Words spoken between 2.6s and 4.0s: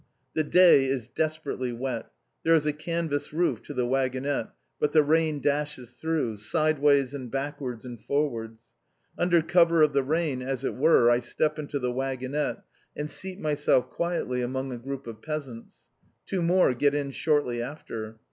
a canvas roof to the